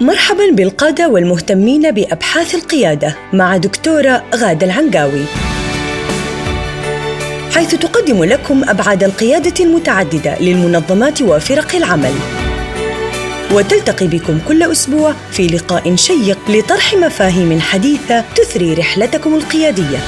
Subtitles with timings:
[0.00, 5.24] مرحبا بالقادة والمهتمين بأبحاث القيادة مع دكتورة غادة العنقاوي.
[7.54, 12.12] حيث تقدم لكم أبعاد القيادة المتعددة للمنظمات وفرق العمل.
[13.52, 19.98] وتلتقي بكم كل أسبوع في لقاء شيق لطرح مفاهيم حديثة تثري رحلتكم القيادية.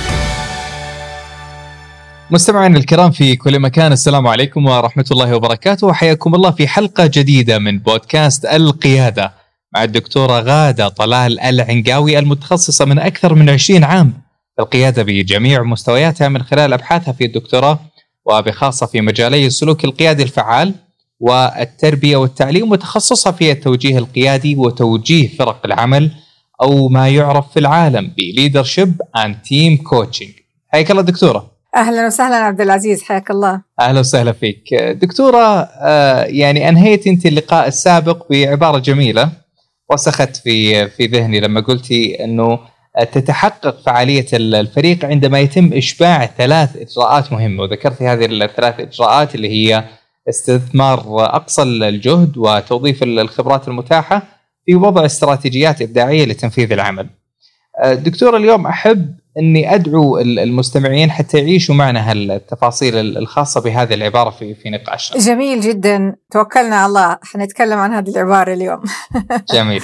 [2.30, 5.86] مستمعينا الكرام في كل مكان السلام عليكم ورحمة الله وبركاته.
[5.86, 9.41] وحياكم الله في حلقة جديدة من بودكاست القيادة.
[9.75, 14.12] مع الدكتورة غادة طلال العنقاوي المتخصصة من أكثر من 20 عام
[14.56, 17.78] في القيادة بجميع مستوياتها من خلال أبحاثها في الدكتوراه
[18.24, 20.74] وبخاصة في مجالي السلوك القيادي الفعال
[21.20, 26.11] والتربية والتعليم وتخصصها في التوجيه القيادي وتوجيه فرق العمل
[26.62, 30.30] أو ما يعرف في العالم ب leadership and team coaching
[30.69, 31.52] حياك الله دكتورة.
[31.77, 33.62] أهلا وسهلا عبد العزيز حياك الله.
[33.80, 34.75] أهلا وسهلا فيك.
[34.75, 39.41] دكتورة آه، يعني أنهيت أنت اللقاء السابق بعبارة جميلة.
[39.92, 42.59] رسخت في في ذهني لما قلتي إنه
[43.12, 49.84] تتحقق فعالية الفريق عندما يتم إشباع ثلاث إجراءات مهمة وذكرتي هذه الثلاث إجراءات اللي هي
[50.28, 54.22] استثمار أقصى الجهد وتوظيف الخبرات المتاحة
[54.67, 57.08] في وضع استراتيجيات إبداعية لتنفيذ العمل.
[57.84, 64.70] دكتور اليوم أحب اني ادعو المستمعين حتى يعيشوا معنا هالتفاصيل الخاصة بهذه العبارة في في
[64.70, 65.19] نقاشنا.
[65.19, 68.83] جميل جدا توكلنا على الله حنتكلم عن هذه العبارة اليوم.
[69.55, 69.83] جميل.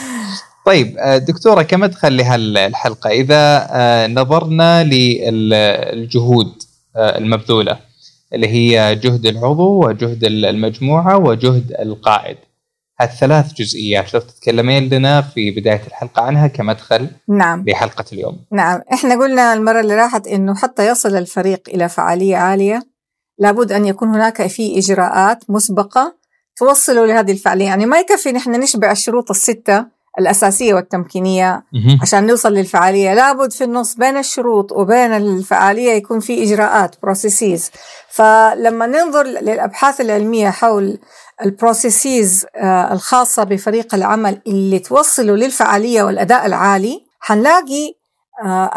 [0.66, 0.96] طيب
[1.28, 6.52] دكتورة كمدخل لهالحلقة إذا نظرنا للجهود
[6.96, 7.78] المبذولة
[8.34, 12.36] اللي هي جهد العضو وجهد المجموعة وجهد القائد.
[13.00, 14.14] هالثلاث جزئيات.
[14.14, 17.64] لو تتكلمين لنا في بداية الحلقة عنها كمدخل نعم.
[17.66, 18.44] لحلقة اليوم.
[18.52, 18.80] نعم.
[18.92, 22.82] إحنا قلنا المرة اللي راحت إنه حتى يصل الفريق إلى فعالية عالية
[23.38, 26.14] لابد أن يكون هناك في إجراءات مسبقة
[26.56, 31.64] توصله لهذه الفعالية، يعني ما يكفي نحن نشبع الشروط الستة الأساسية والتمكينية
[32.02, 33.14] عشان نوصل للفعالية.
[33.14, 37.70] لابد في النص بين الشروط وبين الفعالية يكون في إجراءات processes
[38.08, 40.98] فلما ننظر للأبحاث العلمية حول
[41.45, 42.46] ال processes
[42.92, 47.94] الخاصة بفريق العمل اللي توصلوا للفعالية والأداء العالي حنلاقي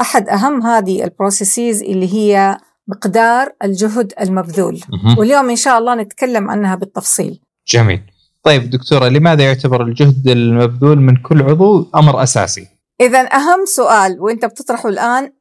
[0.01, 2.57] أحد أهم هذه البروسيسيز اللي هي
[2.87, 4.79] مقدار الجهد المبذول
[5.17, 8.01] واليوم إن شاء الله نتكلم عنها بالتفصيل جميل
[8.43, 12.67] طيب دكتورة لماذا يعتبر الجهد المبذول من كل عضو أمر أساسي؟
[13.01, 15.33] إذا أهم سؤال وأنت بتطرحه الآن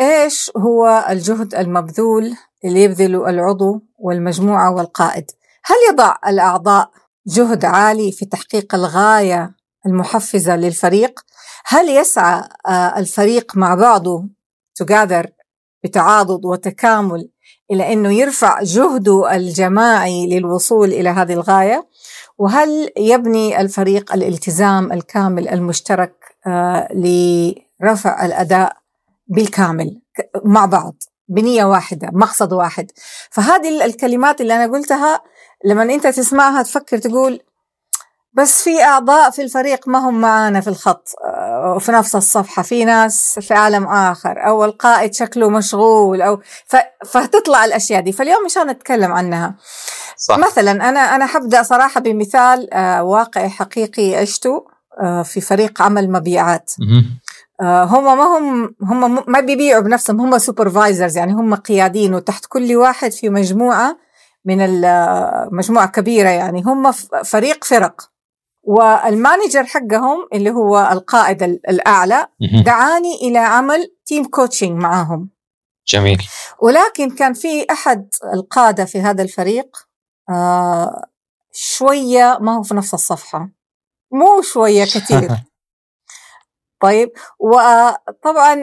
[0.00, 5.30] إيش هو الجهد المبذول اللي يبذله العضو والمجموعة والقائد؟
[5.64, 6.90] هل يضع الأعضاء
[7.26, 9.54] جهد عالي في تحقيق الغاية
[9.86, 11.20] المحفزة للفريق؟
[11.66, 12.48] هل يسعى
[12.96, 14.24] الفريق مع بعضه
[14.82, 15.26] together
[15.84, 17.28] بتعاضد وتكامل
[17.70, 21.88] إلى أنه يرفع جهده الجماعي للوصول إلى هذه الغاية؟
[22.38, 26.14] وهل يبني الفريق الالتزام الكامل المشترك
[26.94, 28.76] لرفع الأداء
[29.26, 30.00] بالكامل
[30.44, 32.90] مع بعض بنية واحدة مقصد واحد
[33.30, 35.20] فهذه الكلمات اللي أنا قلتها
[35.64, 37.40] لما انت تسمعها تفكر تقول
[38.32, 41.08] بس في أعضاء في الفريق ما هم معانا في الخط.
[41.76, 46.40] وفي نفس الصفحة في ناس في عالم آخر أو القائد شكله مشغول أو
[47.06, 48.12] فتطلع الأشياء دي.
[48.12, 49.54] فاليوم مشان نتكلم عنها.
[50.16, 50.38] صح.
[50.38, 52.68] مثلا أنا أنا حبدأ صراحة بمثال
[53.00, 54.66] واقعي حقيقي عشته
[55.24, 56.72] في فريق عمل مبيعات.
[57.62, 63.12] هم ما هم هم ما بيبيعوا بنفسهم هم سوبرفايزرز يعني هم قيادين وتحت كل واحد
[63.12, 63.96] في مجموعة
[64.48, 66.62] من المجموعه كبيرة يعني.
[66.62, 66.92] هم
[67.24, 68.10] فريق فرق.
[68.62, 72.26] وال manager حقهم اللي هو القائد الأعلى
[72.64, 75.30] دعاني إلى عمل team coaching معاهم
[75.86, 76.22] جميل.
[76.62, 79.76] ولكن كان في أحد القادة في هذا الفريق
[80.30, 81.04] آه
[81.52, 83.50] شوية ما هو في نفس الصفحة.
[84.12, 85.28] مو شوية كثير.
[86.82, 87.12] طيب.
[87.38, 88.54] وطبعا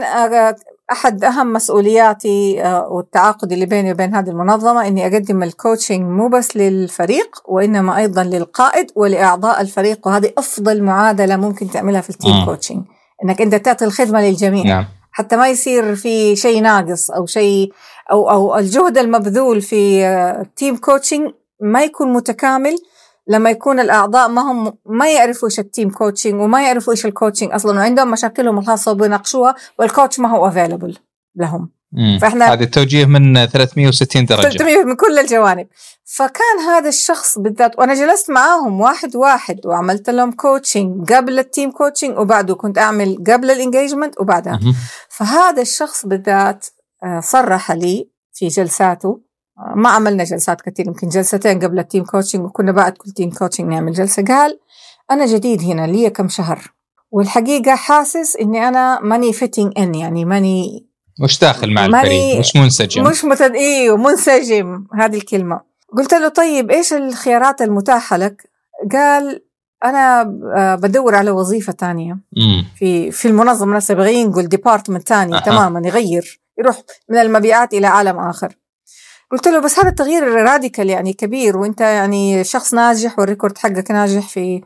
[0.91, 6.57] أحد أهم مسؤولياتي والتعاقد اللي بيني وبين هذه المنظمة إني أقدم ال coaching مو بس
[6.57, 12.83] للفريق وإنما أيضا للقائد ولأعضاء الفريق وهذه أفضل معادلة ممكن تعملها في ال team coaching
[13.23, 14.85] إنك أنت تعطي الخدمة للجميع نعم.
[15.11, 17.73] حتى ما يصير في شيء ناقص أو شيء
[18.11, 21.31] أو أو الجهد المبذول في team coaching
[21.61, 22.75] ما يكون متكامل
[23.27, 27.10] لما يكون الأعضاء ما هم ما يعرفوا إيش ال team coaching وما يعرفوا إيش ال
[27.10, 30.97] coaching أصلا وعندهم مشاكلهم الخاصة وبيناقشوها وال coach ما هو available
[31.35, 31.75] لهم.
[32.21, 34.41] فإحنا هذا التوجيه من 360 درجة.
[34.41, 35.67] 300 من كل الجوانب.
[36.03, 41.71] فكان هذا الشخص بالذات وأنا جلست معاهم واحد واحد وعملت لهم coaching قبل ال team
[41.71, 44.59] coaching وبعده كنت أعمل قبل ال engagement وبعدها.
[45.09, 46.65] فهذا الشخص بالذات
[47.19, 49.24] صرح لي في جلساته
[49.75, 53.67] ما عملنا جلسات كثير يمكن جلستين قبل ال team coaching وكنا بعد كل team coaching
[53.69, 54.23] نعمل جلسة.
[54.23, 54.59] قال
[55.11, 56.73] أنا جديد هنا لي كم شهر.
[57.11, 60.87] والحقيقة حاسس إني أنا ماني fitting in يعني ماني
[61.23, 63.03] مش داخل مع الفريق مش منسجم.
[63.03, 63.55] مش متد...
[63.55, 65.61] أيوه منسجم هذه الكلمة.
[65.97, 68.49] قلت له طيب إيش الخيارات المتاحة لك؟
[68.91, 69.41] قال
[69.85, 70.21] أنا
[70.57, 72.19] آه، بدور على وظيفة تانية.
[72.75, 75.39] في في المنظمة نفسها يبغى ينقل department ثاني أها.
[75.39, 78.55] تماما يغير يروح من المبيعات إلى عالم آخر.
[79.35, 83.91] قلت له بس هذا التغيير radical يعني كبير وأنت يعني شخص ناجح وال record حقك
[83.91, 84.61] ناجح في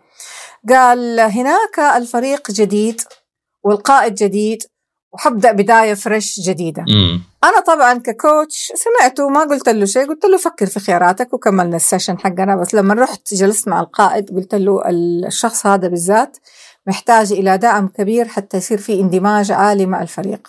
[0.70, 3.02] قال هناك الفريق جديد
[3.64, 4.64] والقائد جديد
[5.14, 7.22] وحبدأ بداية fresh جديدة مم.
[7.44, 11.76] أنا طبعا ك coach سمعته ما قلت له شيء قلت له فكر في خياراتك وكملنا
[11.76, 16.38] ال session حقنا بس لما رحت جلست مع القائد قلت له الشخص هذا بالذات
[16.90, 20.48] محتاج إلى دعم كبير حتى يصير في اندماج عالي مع الفريق.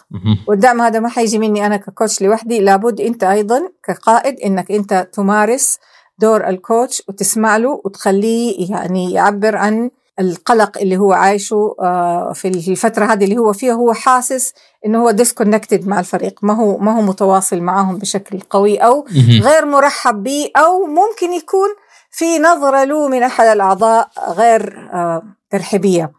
[0.49, 5.09] والدعم هذا ما حيجي مني أنا ك coach لوحدي لابد أنت أيضا كقائد إنك أنت
[5.13, 5.79] تمارس
[6.19, 9.91] دور الكوتش وتسمع له وتخليه يعني يعبر عن
[10.21, 14.53] القلق اللي هو عايشه آه، في الفترة هذه اللي هو فيها هو حاسس
[14.87, 19.07] إنه هو ديسكونكتد مع الفريق ما هو ما هو متواصل معهم بشكل قوي أو.
[19.43, 21.69] غير مرحب به أو ممكن يكون
[22.11, 26.13] في نظرة له من أحد الأعضاء غير آه، ترحيبية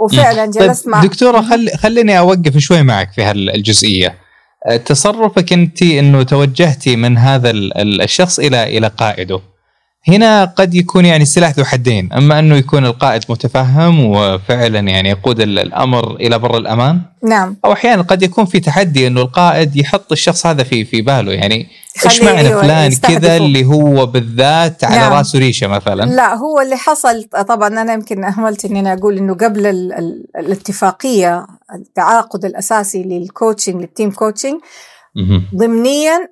[0.00, 1.70] وفعلا جلست طيب مع دكتورة خل...
[1.78, 4.14] خليني أوقف شوي معك في هالجزئية.
[4.86, 9.40] تصرفك أنت إنه توجهتي من هذا ال- ال- الشخص إلى إلى قائده.
[10.08, 15.40] هنا قد يكون يعني سلاح ذو حدين أما أنه يكون القائد متفهم وفعلا يعني يقود
[15.40, 20.12] ال- الأمر إلى بر الأمان نعم أو أحيانا قد يكون في تحدي إنه القائد يحط
[20.12, 21.66] الشخص هذا في في باله يعني
[22.06, 22.92] إيش معنى أيوة فلان.
[22.92, 25.12] كذا اللي هو بالذات على نعم.
[25.12, 29.34] راسه ريشة مثلا لا هو اللي حصل طبعا أنا يمكن أهملت إني أنا أقول إنه
[29.34, 34.60] قبل ال ال الاتفاقية التعاقد الأساسي لل coaching لل team coaching.
[35.56, 36.28] ضمنيا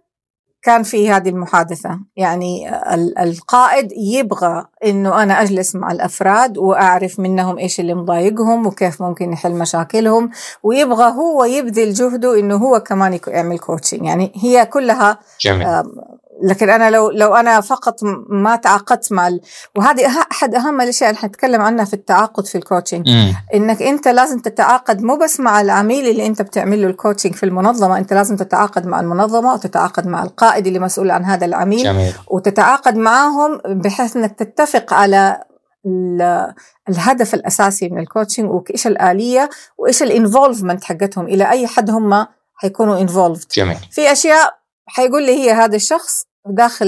[0.69, 1.99] كان في هذه المحادثة.
[2.17, 9.03] يعني ال- القائد يبغى أنه أنا أجلس مع الأفراد وأعرف منهم إيش اللي مضايقهم وكيف
[9.03, 10.31] ممكن نحل مشاكلهم
[10.63, 15.67] ويبغى هو يبذل جهده أنه هو كمان يعمل coaching يعني هي كلها جميل.
[16.43, 17.99] لكن أنا لو لو أنا فقط
[18.29, 19.41] ما تعاقدت مع ال...
[19.77, 23.09] وهذه أه- أحد أهم الأشياء اللي حنتكلم عنها في التعاقد في ال coaching.
[23.55, 27.43] إنك أنت لازم تتعاقد مو بس مع العميل اللي أنت بتعمل له ال coaching في
[27.47, 32.13] المنظمة أنت لازم تتعاقد مع المنظمة وتتعاقد مع القائد اللي مسؤول عن هذا العميل جميل.
[32.29, 35.43] وتتعاقد معهم بحيث إنك تتفق على
[35.87, 36.53] ال-
[36.89, 42.27] الهدف الأساسي من ال coaching وإيش الآلية وإيش ال involvement حقتهم إلى أي حد هم
[42.55, 43.53] حيكونوا involved
[43.91, 44.59] في أشياء
[44.89, 46.87] حيقول لي هي هذا الشخص داخل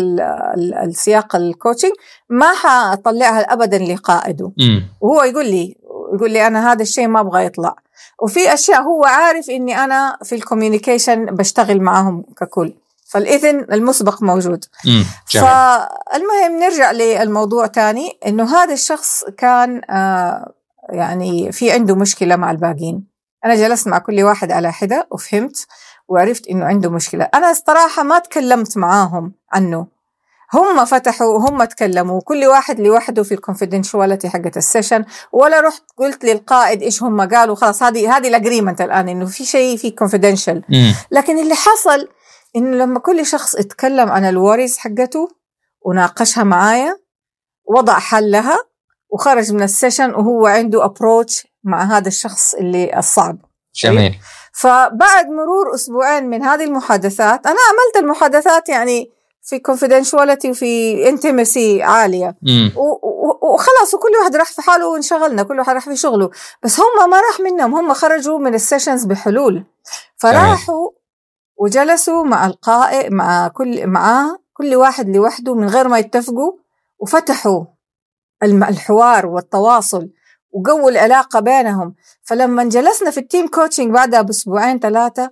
[0.56, 1.93] ال- السياق ال coaching
[2.29, 4.52] ما حطلعها ابدا لقائده.
[5.00, 5.76] وهو يقول لي
[6.14, 7.76] يقول لي أنا هذا الشيء ما أبغى يطلع.
[8.23, 12.75] وفي أشياء هو عارف إني أنا في الكوميونيكيشن بشتغل معهم ككل.
[13.11, 14.64] فالإذن المسبق موجود.
[14.87, 15.05] مم.
[15.43, 20.53] فالمهم نرجع للموضوع تاني إنه هذا الشخص كان آه
[20.88, 23.09] يعني في عنده مشكلة مع الباقيين.
[23.44, 25.66] أنا جلست مع كل واحد على حدة وفهمت
[26.08, 27.28] وعرفت إنه عنده مشكلة.
[27.34, 29.87] أنا الصراحه ما تكلمت معاهم عنه.
[30.54, 32.20] هم فتحوا وهم تكلموا.
[32.20, 35.05] كل واحد لوحده في ال confidentiality حقت ال session.
[35.32, 37.54] ولا رحت قلت للقائد إيش هم قالوا.
[37.54, 39.90] خلاص هذه هذه ال agreement الآن إنه في شيء في
[40.69, 40.94] مم.
[41.10, 42.08] لكن اللي حصل
[42.56, 45.28] إنه لما كل شخص اتكلم عن ال worries حقته
[45.82, 46.98] وناقشها معايا
[47.64, 48.69] وضع حل لها
[49.12, 53.38] وخرج من ال session وهو عنده approach مع هذا الشخص اللي الصعب.
[53.74, 54.14] جميل.
[54.52, 59.10] فبعد مرور أسبوعين من هذه المحادثات أنا عملت المحادثات يعني
[59.43, 62.36] في confidentiality وفي intimacy عالية.
[63.43, 66.31] وخلاص وكل واحد راح في حاله وانشغلنا كل واحد راح في شغله.
[66.62, 69.64] بس هم ما راح منهم هم خرجوا من ال sessions بحلول.
[70.17, 70.90] فراحوا
[71.56, 76.52] وجلسوا مع القائد مع كل معاه كل واحد لوحده من غير ما يتفقوا
[76.98, 77.64] وفتحوا
[78.43, 80.09] الحوار والتواصل
[80.53, 81.94] وقووا العلاقة بينهم.
[82.23, 85.31] فلما جلسنا في ال team coaching بعدها بأسبوعين ثلاثة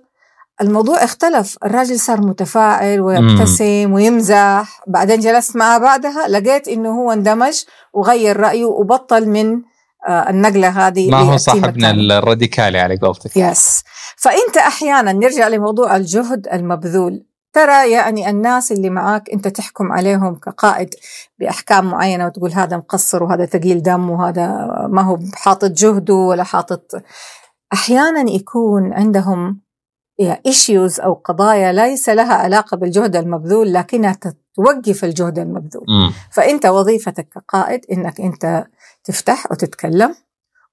[0.61, 1.57] الموضوع اختلف.
[1.65, 4.81] الراجل صار متفائل ويبتسم ويمزح.
[4.87, 7.63] بعدين جلست معه بعدها لقيت إنه هو اندمج
[7.93, 9.61] وغير رأيه وبطل من
[10.07, 11.91] آه، النقلة هذه ما هو صاحبنا.
[11.91, 13.83] الراديكالي على قولتك يس
[14.17, 17.25] فأنت أحيانا نرجع لموضوع الجهد المبذول.
[17.53, 20.89] ترى يعني الناس اللي معاك انت تحكم عليهم كقائد
[21.39, 24.47] بأحكام معينة وتقول هذا مقصر وهذا ثقيل دم وهذا
[24.89, 26.91] ما هو حاطط جهده ولا حاطط.
[27.73, 29.61] أحيانا يكون عندهم
[30.45, 34.17] issues أو قضايا ليس لها علاقة بالجهد المبذول لكنها
[34.55, 35.85] توقف الجهد المبذول.
[35.87, 36.11] مم.
[36.31, 38.67] فأنت وظيفتك كقائد إنك أنت
[39.03, 40.15] تفتح وتتكلم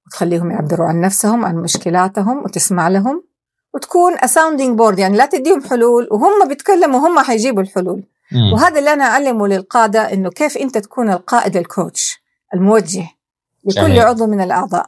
[0.07, 3.25] وتخليهم يعبروا عن نفسهم عن مشكلاتهم وتسمع لهم.
[3.77, 8.03] وتكون sounding board يعني لا تديهم حلول وهم بيتكلموا هم حيجيبوا الحلول.
[8.33, 8.53] مم.
[8.53, 12.19] وهذا اللي أنا أعلمه للقادة إنه كيف أنت تكون القائد ال coach
[12.55, 13.07] الموجه
[13.65, 14.01] لكل جميل.
[14.01, 14.87] عضو من الأعضاء.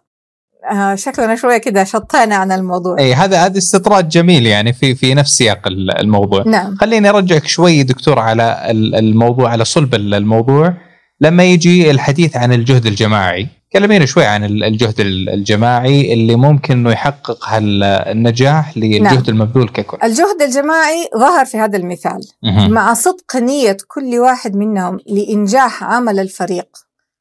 [0.73, 2.99] آه شكلنا شوية كده شطينا عن الموضوع.
[2.99, 6.43] اي هذا هذا استطراد جميل يعني في في نفس سياق ال- الموضوع.
[6.47, 6.77] نعم.
[6.77, 10.75] خليني أرجعك شوي دكتور على ال- الموضوع على صلب ال- الموضوع.
[11.21, 16.73] لما يجي الحديث عن الجهد الجماعي كلمينا شوي عن ال- الجهد ال- الجماعي اللي ممكن
[16.79, 19.23] إنه يحقق النجاح للجهد نعم.
[19.29, 19.99] المبذول ككل.
[20.03, 22.21] الجهد الجماعي ظهر في هذا المثال.
[22.43, 22.71] مهم.
[22.71, 26.69] مع صدق نية كل واحد منهم لإنجاح عمل الفريق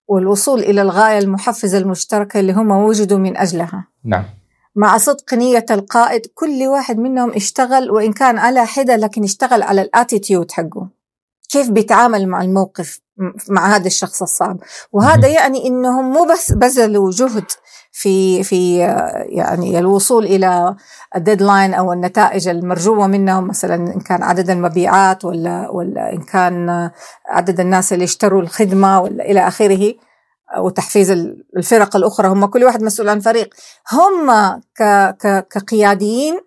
[0.08, 3.88] والوصول إلى الغاية المحفزة المشتركة اللي هم وجدوا من أجلها.
[4.06, 4.24] نعم.
[4.76, 9.82] مع صدق نية القائد كل واحد منهم اشتغل وإن كان على حدة لكن اشتغل على
[9.82, 10.90] ال attitude حقه.
[11.50, 13.00] كيف بيتعامل مع الموقف
[13.50, 14.58] مع هذا الشخص الصعب.
[14.92, 15.28] وهذا.
[15.28, 17.46] يعني إنهم مو بس بذلوا جهد
[17.92, 18.78] في في
[19.30, 20.76] يعني الوصول إلى
[21.16, 26.90] ال deadline أو النتائج المرجوة منهم مثلا إن كان عدد المبيعات ولا ولا إن كان
[27.30, 29.94] عدد الناس اللي اشتروا الخدمة ولا إلى آخره
[30.58, 32.28] وتحفيز ال- الفرق الأخرى.
[32.28, 33.50] هم كل واحد مسؤول عن فريق.
[33.94, 34.32] هم
[34.78, 34.84] ك
[35.22, 36.40] ك كقياديين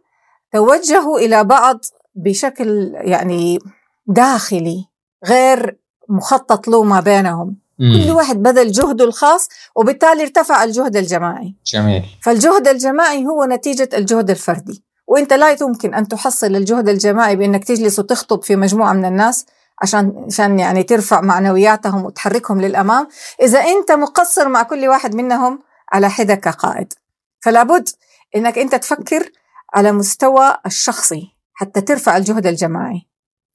[0.52, 1.78] توجهوا إلى بعض
[2.14, 3.59] بشكل يعني
[4.07, 4.89] داخلي.
[5.27, 7.57] غير مخطط له ما بينهم.
[7.79, 8.05] مم.
[8.05, 11.55] كل واحد بذل جهده الخاص وبالتالي ارتفع الجهد الجماعي.
[11.67, 12.03] جميل.
[12.23, 14.85] فالجهد الجماعي هو نتيجة الجهد الفردي.
[15.07, 19.47] وإنت لا يمكن أن تحصل الجهد الجماعي بإنك تجلس وتخطب في مجموعة من الناس
[19.83, 23.09] عشان عشان يعني ترفع معنوياتهم وتحركهم للأمام.
[23.43, 25.59] إذا إنت مقصر مع كل واحد منهم
[25.93, 26.93] على حدة كقائد
[27.41, 27.89] فلا بد
[28.37, 29.31] إنك إنت تفكر
[29.75, 33.10] على مستوى الشخصي حتى ترفع الجهد الجماعي.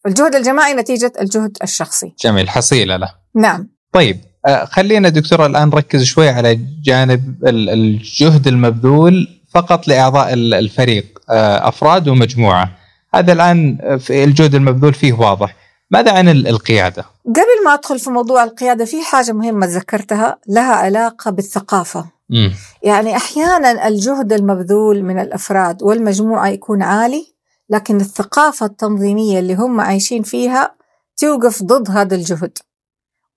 [0.07, 2.13] الجهد الجماعي نتيجة الجهد الشخصي.
[2.24, 3.09] جميل حصيلة له.
[3.35, 3.67] نعم.
[3.91, 10.53] طيب آه، خلينا دكتور الآن نركز شوي على جانب ال- الجهد المبذول فقط لأعضاء ال-
[10.53, 12.71] الفريق آه، أفراد ومجموعة.
[13.15, 15.55] هذا الآن آه، في الجهد المبذول فيه واضح.
[15.91, 20.74] ماذا عن ال- القيادة؟ قبل ما أدخل في موضوع القيادة في حاجة مهمة ذكرتها لها
[20.74, 22.05] علاقة بالثقافة.
[22.29, 22.51] مم.
[22.83, 27.34] يعني أحيانا الجهد المبذول من الأفراد والمجموعة يكون عالي
[27.69, 30.75] لكن الثقافة التنظيمية اللي هم عايشين فيها
[31.17, 32.57] توقف ضد هذا الجهد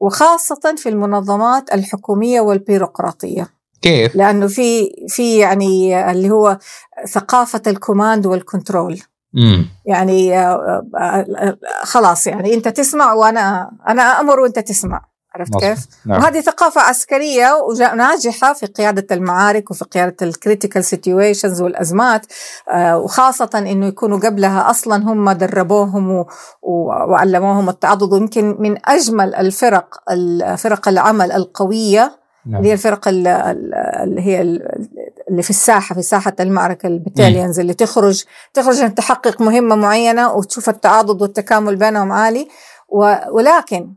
[0.01, 3.49] وخاصة في المنظمات الحكومية والبيروقراطية.
[3.83, 6.59] كيف؟ لأنه في في يعني اللي هو
[7.09, 9.01] ثقافة ال command وال control.
[9.35, 9.67] مم.
[9.87, 15.05] يعني آه، آه، آه، خلاص يعني أنت تسمع وأنا أنا أمر وأنت تسمع.
[15.35, 15.63] عرفت مظبوط.
[15.65, 16.21] كيف؟ نعم.
[16.23, 22.27] وهذه ثقافة عسكرية وجا- ناجحة في قيادة المعارك وفي قيادة ال critical situations والأزمات
[22.71, 26.25] آه، وخاصة إنه يكونوا قبلها أصلا هم دربوهم
[26.63, 32.57] وعلموهم التعضد ويمكن من أجمل الفرق الفرق العمل القوية نعم.
[32.57, 34.89] اللي هي الفرق ال- ال- اللي هي ال-
[35.31, 40.69] اللي في الساحة في ساحة المعركة البتاليونز اللي تخرج تخرج عشان تحقق مهمة معينة وتشوف
[40.69, 42.49] التعاضد والتكامل بينهم عالي
[43.33, 43.95] ولكن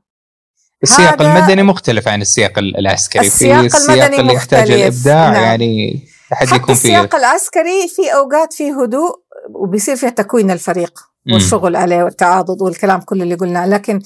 [0.83, 4.71] السياق هذا- المدني مختلف عن السياق ال- العسكري السياق في السياق المدني اللي يحتاج.
[4.71, 5.43] الإبداع نعم.
[5.43, 5.99] يعني
[6.31, 9.19] حد يكون فيه السياق العسكري في أوقات فيه هدوء
[9.53, 10.99] وبيصير فيها تكوين الفريق.
[11.33, 14.01] والشغل عليه والتعاضد والكلام كله اللي قلناه لكن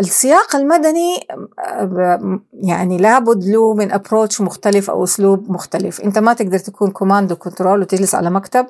[0.00, 1.26] السياق المدني
[2.52, 6.00] يعني لابد له من approach مختلف أو أسلوب مختلف.
[6.00, 8.66] أنت ما تقدر تكون command و control وتجلس على مكتب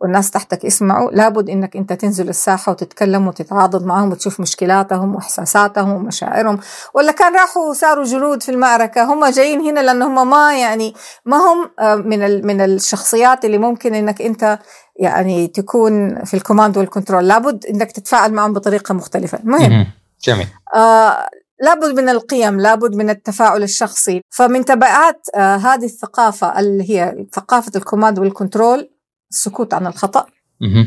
[0.00, 1.10] والناس تحتك يسمعوا.
[1.10, 6.58] لابد إنك أنت تنزل الساحة وتتكلم وتتعاضد معهم وتشوف مشكلاتهم وإحساساتهم ومشاعرهم.
[6.94, 9.04] ولا كان راحوا صاروا جنود في المعركة.
[9.04, 10.94] هم جايين هنا لأن هم ما يعني
[11.24, 11.70] ما هم
[12.06, 14.58] من من الشخصيات اللي ممكن إنك أنت
[14.96, 19.38] يعني تكون في ال command وال control لابد إنك تتفاعل معهم بطريقة مختلفة.
[19.38, 19.70] المهم.
[19.70, 19.86] مهم.
[20.24, 20.46] جميل.
[20.74, 21.28] آه
[21.60, 24.20] لابد من القيم لابد من التفاعل الشخصي.
[24.30, 28.90] فمن تبعات آه هذه الثقافة اللي هي ثقافة ال command وال control
[29.30, 30.26] السكوت عن الخطأ.
[30.60, 30.86] مهم.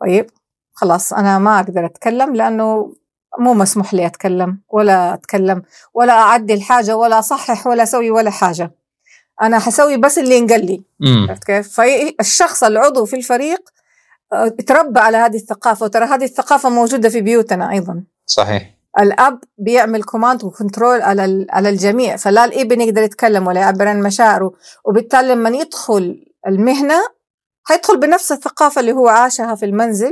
[0.00, 0.30] طيب
[0.74, 2.94] خلاص أنا ما أقدر أتكلم لأنه
[3.38, 5.62] مو مسموح لي أتكلم ولا أتكلم
[5.94, 8.70] ولا أعدل حاجة ولا أصحح ولا أسوي ولا حاجة.
[9.42, 10.84] أنا حسوي بس اللي ينقل لي.
[11.28, 13.60] عرفت كيف؟ فالشخص العضو في الفريق
[14.32, 15.84] آه، تربى على هذه الثقافة.
[15.84, 18.04] وترى هذه الثقافة موجودة في بيوتنا أيضا.
[18.26, 23.88] صحيح الأب بيعمل command و control على على الجميع فلا الإبن يقدر يتكلم ولا يعبر
[23.88, 24.52] عن مشاعره
[24.84, 27.00] وبالتالي لما يدخل المهنة
[27.62, 30.10] حيدخل بنفس الثقافة اللي هو عاشها في المنزل.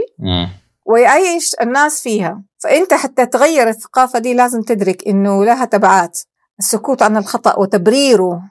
[0.87, 6.21] ويعيش الناس فيها فأنت حتى تغير الثقافة دي لازم تدرك إنه لها تبعات
[6.59, 8.43] السكوت عن الخطأ وتبريره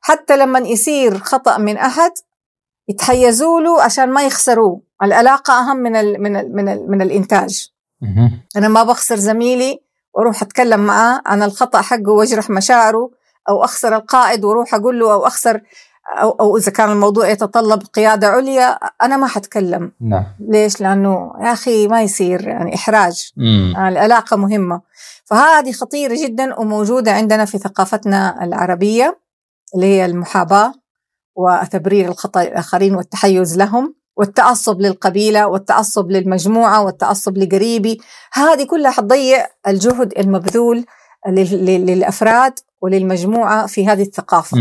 [0.00, 2.10] حتى لما يصير خطأ من أحد
[2.88, 7.68] يتحيزوا له عشان ما يخسروه العلاقة أهم من ال من ال من, ال من الإنتاج.
[8.56, 9.80] أنا ما بخسر زميلي
[10.14, 11.22] وأروح أتكلم معاه.
[11.26, 13.10] عن الخطأ حقه وأجرح مشاعره
[13.48, 15.60] أو أخسر القائد وأروح أقول له أو أخسر
[16.20, 18.70] أو أو إذا كان الموضوع يتطلب قيادة عليا
[19.02, 19.92] أنا ما حتكلم.
[20.00, 20.24] نعم.
[20.40, 23.32] ليش؟ لأنه يا أخي ما يصير يعني إحراج.
[23.36, 23.74] مم.
[23.76, 24.80] العلاقة مهمة.
[25.24, 29.18] فهذه خطيرة جدا وموجودة عندنا في ثقافتنا العربية
[29.74, 30.72] اللي هي المحاباة
[31.36, 33.94] وتبرير الخطأ الآخرين والتحيز لهم.
[34.16, 38.00] والتعصب للقبيلة والتعصب للمجموعة والتعصب لقريبي.
[38.32, 40.84] هذه كلها حتضيع الجهد المبذول
[41.28, 44.56] للأفراد وللمجموعة في هذه الثقافة.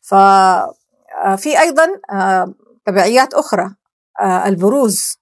[0.00, 1.86] ففي أيضا
[2.86, 3.74] تبعيات أخرى.
[4.22, 5.18] البروز.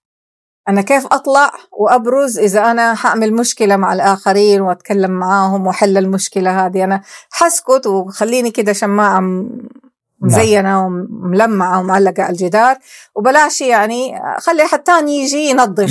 [0.69, 6.85] أنا كيف أطلع وأبرز إذا أنا حأعمل مشكلة مع الآخرين وأتكلم معاهم وأحل المشكلة هذه؟
[6.85, 9.45] أنا حسكت وخليني كده شماعة
[10.21, 12.77] مزينة وملمعة ومعلقة على الجدار.
[13.15, 15.91] وبلاش يعني خلي أحد تاني يجي ينظف.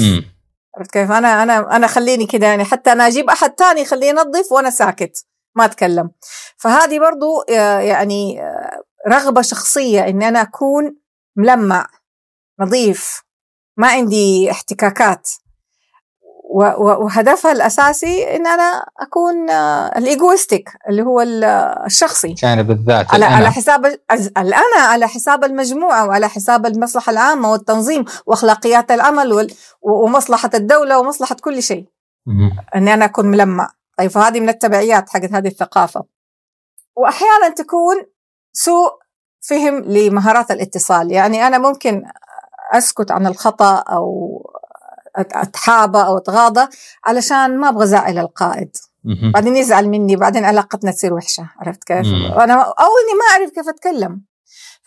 [0.77, 4.51] عرفت كيف؟ أنا أنا أنا خليني كده يعني حتى أنا أجيب أحد تاني يخليه ينظف
[4.51, 6.11] وأنا ساكت ما أتكلم.
[6.57, 10.97] فهذه برضو آه، يعني آه، رغبة شخصية إني أنا أكون
[11.35, 11.87] ملمع
[12.59, 13.21] نظيف
[13.77, 15.29] ما عندي احتكاكات.
[16.55, 21.21] وهدفها الأساسي إن أنا أكون آه، الايجوستيك اللي هو
[21.85, 22.33] الشخصي.
[22.33, 23.85] جانب الذات على على حساب
[24.37, 29.47] الأنا على حساب المجموعة وعلى حساب المصلحة العامة والتنظيم وأخلاقيات العمل
[29.81, 31.85] ومصلحة الدولة ومصلحة كل شيء.
[32.75, 33.69] إني أنا أكون ملمع.
[33.97, 36.03] طيب فهذه من التبعيات حقت هذه الثقافة.
[36.95, 37.95] وأحيانا تكون
[38.53, 38.91] سوء
[39.41, 41.11] فهم لمهارات الاتصال.
[41.11, 42.03] يعني أنا ممكن
[42.73, 44.41] أسكت عن الخطأ أو
[45.17, 46.67] أتحابى أو أتغاضى
[47.05, 48.69] علشان ما أبغى زعل القائد
[49.33, 53.69] بعدين يزعل مني بعدين علاقتنا تصير وحشة عرفت كيف؟ أنا أو إني ما أعرف كيف
[53.69, 54.21] أتكلم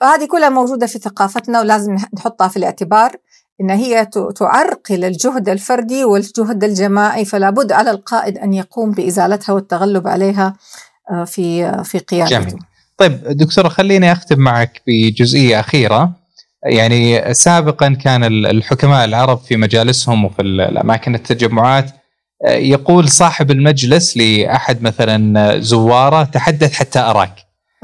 [0.00, 3.16] فهذه كلها موجودة في ثقافتنا ولازم نحطها في الاعتبار
[3.60, 4.06] إن هي
[4.36, 10.56] تعرقل الجهد الفردي والجهد الجماعي فلا بد على القائد أن يقوم بإزالتها والتغلب عليها
[11.10, 12.38] آه، في في قيادته.
[12.38, 12.58] جميل.
[12.96, 16.12] طيب دكتورة خليني أختم معك بجزئية أخيرة
[16.66, 21.90] يعني سابقا كان الحكماء العرب في مجالسهم وفي الأماكن التجمعات
[22.46, 27.34] آه، يقول صاحب المجلس لأحد مثلا زوارة تحدث حتى أراك.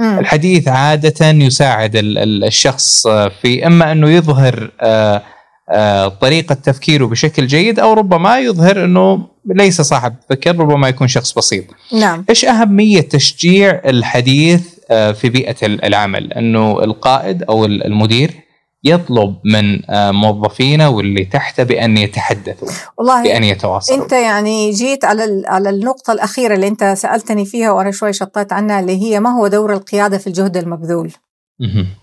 [0.01, 3.07] الحديث عادة يساعد الشخص
[3.43, 5.23] في إما أنه يظهر آه،
[5.71, 11.33] آه، طريقة تفكيره بشكل جيد أو ربما يظهر أنه ليس صاحب فكر ربما يكون شخص
[11.33, 11.65] بسيط.
[11.93, 12.25] نعم.
[12.31, 18.44] إيش أهمية تشجيع الحديث في بيئة العمل؟ أنه القائد أو المدير
[18.85, 22.69] يطلب من آه، موظفينه واللي تحته بأن يتحدثوا
[22.99, 24.03] والله بأن يتواصلوا.
[24.03, 28.81] أنت يعني جيت على على النقطة الأخيرة اللي أنت سألتني فيها وأنا شوي شطيت عنها
[28.81, 31.13] اللي هي ما هو دور القيادة في الجهد المبذول؟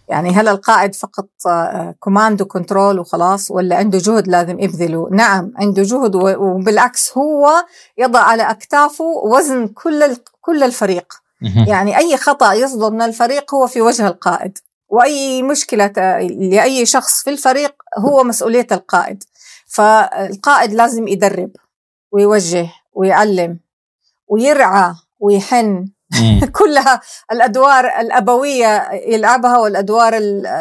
[0.10, 1.30] يعني هل القائد فقط
[2.00, 7.50] command و control وخلاص ولا عنده جهد لازم يبذله؟ نعم عنده جهد وبالعكس هو
[7.98, 11.14] يضع على أكتافه وزن كل كل الفريق.
[11.68, 14.58] يعني أي خطأ يصدر من الفريق هو في وجه القائد.
[14.92, 15.92] وأي مشكلة
[16.30, 19.24] لأي شخص في الفريق هو مسؤولية القائد.
[19.68, 21.52] فالقائد لازم يدرب
[22.12, 23.60] ويوجه ويعلم
[24.28, 25.88] ويرعى ويحن.
[26.60, 27.02] كلها
[27.32, 30.14] الأدوار الأبوية يلعبها والأدوار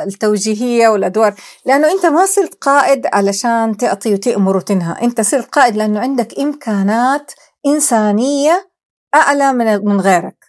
[0.07, 1.35] التوجيهية والأدوار.
[1.67, 5.03] لأنه أنت ما صرت قائد علشان تعطي وتأمر وتنهى.
[5.03, 7.33] أنت صرت قائد لأنه عندك إمكانات
[7.67, 8.71] إنسانية
[9.15, 10.40] أعلى من من غيرك.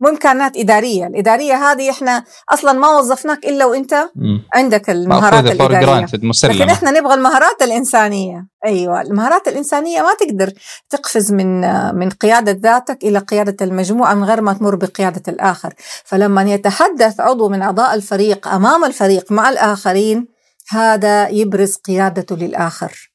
[0.00, 4.42] مو إمكانات إدارية، الإدارية هذه إحنا أصلا ما وظفناك إلا وإنت مم.
[4.54, 6.06] عندك المهارات الإدارية.
[6.44, 10.52] لكن إحنا نبغى المهارات الإنسانية، أيوه المهارات الإنسانية ما تقدر
[10.90, 11.60] تقفز من
[11.94, 17.48] من قيادة ذاتك إلى قيادة المجموعة من غير ما تمر بقيادة الآخر، فلما يتحدث عضو
[17.48, 20.28] من أعضاء الفريق أمام الفريق مع الآخرين
[20.68, 23.09] هذا يبرز قيادته للآخر.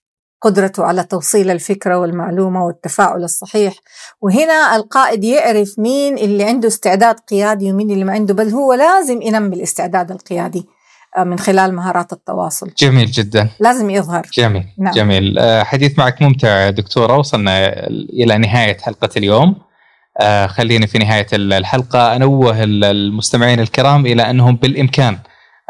[0.46, 3.74] قدرته على توصيل الفكرة والمعلومة والتفاعل الصحيح.
[4.22, 9.22] وهنا القائد يعرف مين اللي عنده استعداد قيادي ومين اللي ما عنده بل هو لازم
[9.22, 10.66] ينمي الاستعداد القيادي
[11.18, 12.72] آه، من خلال مهارات التواصل.
[12.78, 13.50] جميل جدا.
[13.60, 14.28] لازم يظهر.
[14.34, 14.94] جميل نعم.
[14.94, 15.40] جميل.
[15.40, 19.56] آه، حديث معك ممتع دكتورة وصلنا إلى نهاية حلقة اليوم.
[20.20, 25.18] آه، خليني في نهاية الحلقة أنوه المستمعين الكرام إلى أنهم بالإمكان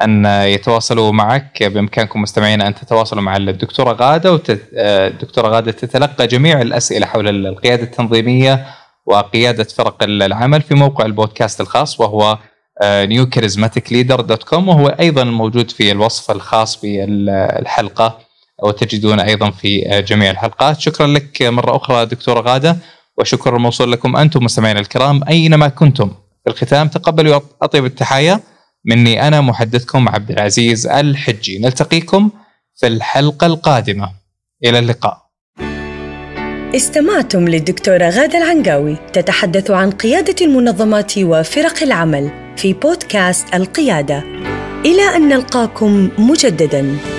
[0.01, 7.05] أن يتواصلوا معك بإمكانكم مستمعينا أن تتواصلوا مع الدكتورة غادة والدكتوره غادة تتلقى جميع الأسئلة
[7.05, 8.65] حول القيادة التنظيمية
[9.05, 12.37] وقيادة فرق العمل في موقع البودكاست الخاص وهو
[12.83, 18.17] newcharismaticleader.com وهو أيضا موجود في الوصف الخاص بالحلقة
[18.63, 20.79] وتجدونه أيضا في جميع الحلقات.
[20.79, 22.77] شكرا لك مرة أخرى دكتورة غادة
[23.17, 26.11] وشكرا موصول لكم أنتم مستمعينا الكرام أينما كنتم.
[26.43, 28.39] في الختام تقبلوا أطيب التحايا.
[28.85, 31.59] مني أنا محدثكم عبد العزيز الحجي.
[31.59, 32.29] نلتقيكم
[32.75, 34.09] في الحلقة القادمة.
[34.65, 35.25] إلى اللقاء.
[36.75, 44.23] استمعتم للدكتورة غادة العنقاوي تتحدث عن قيادة المنظمات وفرق العمل في بودكاست القيادة.
[44.85, 47.14] إلى أن نلقاكم مجدداً.